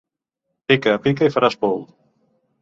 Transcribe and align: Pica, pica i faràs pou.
Pica, 0.71 0.95
pica 1.03 1.29
i 1.29 1.35
faràs 1.35 1.59
pou. 1.67 1.79